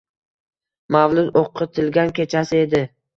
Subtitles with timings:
[0.95, 2.81] Mavlud o'qitilgan kechasi edi.